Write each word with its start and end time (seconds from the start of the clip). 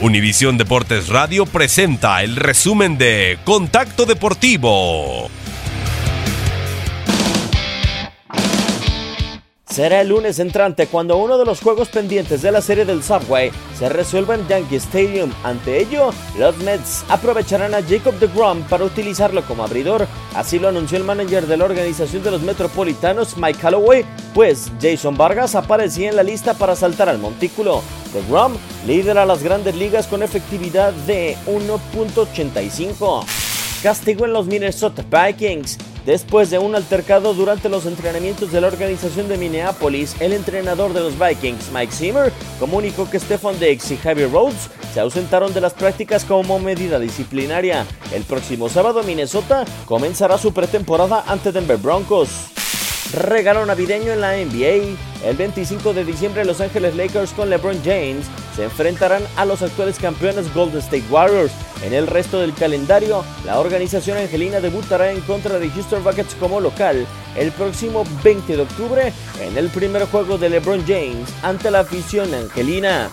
Univisión 0.00 0.58
Deportes 0.58 1.08
Radio 1.08 1.46
presenta 1.46 2.22
el 2.22 2.36
resumen 2.36 2.98
de 2.98 3.38
Contacto 3.44 4.04
Deportivo. 4.04 5.30
Será 9.72 10.02
el 10.02 10.08
lunes 10.08 10.38
entrante 10.38 10.86
cuando 10.86 11.16
uno 11.16 11.38
de 11.38 11.46
los 11.46 11.62
juegos 11.62 11.88
pendientes 11.88 12.42
de 12.42 12.52
la 12.52 12.60
serie 12.60 12.84
del 12.84 13.02
Subway 13.02 13.50
se 13.78 13.88
resuelva 13.88 14.34
en 14.34 14.46
Yankee 14.46 14.76
Stadium. 14.76 15.32
Ante 15.44 15.80
ello, 15.80 16.10
los 16.38 16.58
Mets 16.58 17.06
aprovecharán 17.08 17.74
a 17.74 17.80
Jacob 17.82 18.12
DeGrom 18.18 18.64
para 18.64 18.84
utilizarlo 18.84 19.42
como 19.46 19.64
abridor. 19.64 20.06
Así 20.34 20.58
lo 20.58 20.68
anunció 20.68 20.98
el 20.98 21.04
manager 21.04 21.46
de 21.46 21.56
la 21.56 21.64
organización 21.64 22.22
de 22.22 22.32
los 22.32 22.42
Metropolitanos, 22.42 23.38
Mike 23.38 23.60
Calloway, 23.60 24.04
pues 24.34 24.70
Jason 24.78 25.16
Vargas 25.16 25.54
aparecía 25.54 26.10
en 26.10 26.16
la 26.16 26.22
lista 26.22 26.52
para 26.52 26.76
saltar 26.76 27.08
al 27.08 27.16
montículo. 27.16 27.80
DeGrom 28.12 28.52
lidera 28.86 29.24
las 29.24 29.42
grandes 29.42 29.74
ligas 29.74 30.06
con 30.06 30.22
efectividad 30.22 30.92
de 31.06 31.34
1.85. 31.46 33.24
Castigo 33.82 34.26
en 34.26 34.34
los 34.34 34.44
Minnesota 34.44 35.02
Vikings. 35.02 35.78
Después 36.04 36.50
de 36.50 36.58
un 36.58 36.74
altercado 36.74 37.32
durante 37.32 37.68
los 37.68 37.86
entrenamientos 37.86 38.50
de 38.50 38.60
la 38.60 38.66
organización 38.66 39.28
de 39.28 39.38
Minneapolis, 39.38 40.16
el 40.20 40.32
entrenador 40.32 40.92
de 40.92 41.00
los 41.00 41.14
Vikings, 41.16 41.70
Mike 41.72 41.92
Zimmer, 41.92 42.32
comunicó 42.58 43.08
que 43.08 43.20
Stefan 43.20 43.58
Diggs 43.60 43.88
y 43.92 43.96
Javier 43.96 44.32
Rhodes 44.32 44.68
se 44.92 44.98
ausentaron 44.98 45.54
de 45.54 45.60
las 45.60 45.74
prácticas 45.74 46.24
como 46.24 46.58
medida 46.58 46.98
disciplinaria. 46.98 47.86
El 48.12 48.24
próximo 48.24 48.68
sábado 48.68 49.04
Minnesota 49.04 49.64
comenzará 49.86 50.38
su 50.38 50.52
pretemporada 50.52 51.22
ante 51.28 51.52
Denver 51.52 51.76
Broncos. 51.76 52.30
Regalo 53.14 53.64
navideño 53.64 54.12
en 54.12 54.20
la 54.20 54.32
NBA. 54.32 54.96
El 55.24 55.36
25 55.36 55.92
de 55.92 56.04
diciembre 56.04 56.44
Los 56.44 56.60
Ángeles 56.60 56.96
Lakers 56.96 57.32
con 57.32 57.48
LeBron 57.48 57.78
James 57.84 58.26
se 58.54 58.64
enfrentarán 58.64 59.22
a 59.36 59.44
los 59.44 59.62
actuales 59.62 59.98
campeones 59.98 60.52
Golden 60.54 60.80
State 60.80 61.04
Warriors. 61.10 61.52
En 61.82 61.92
el 61.92 62.06
resto 62.06 62.40
del 62.40 62.54
calendario, 62.54 63.24
la 63.44 63.58
organización 63.58 64.18
angelina 64.18 64.60
debutará 64.60 65.10
en 65.10 65.20
contra 65.22 65.58
de 65.58 65.70
Houston 65.70 66.04
Rockets 66.04 66.34
como 66.34 66.60
local 66.60 67.06
el 67.36 67.52
próximo 67.52 68.04
20 68.22 68.56
de 68.56 68.62
octubre 68.62 69.12
en 69.40 69.56
el 69.56 69.68
primer 69.68 70.04
juego 70.06 70.38
de 70.38 70.50
LeBron 70.50 70.84
James 70.86 71.28
ante 71.42 71.70
la 71.70 71.80
afición 71.80 72.32
angelina. 72.34 73.10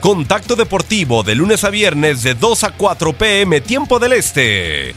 Contacto 0.00 0.56
Deportivo 0.56 1.22
de 1.22 1.36
lunes 1.36 1.62
a 1.62 1.70
viernes 1.70 2.24
de 2.24 2.34
2 2.34 2.64
a 2.64 2.70
4 2.72 3.12
pm 3.12 3.60
tiempo 3.60 4.00
del 4.00 4.14
Este. 4.14 4.96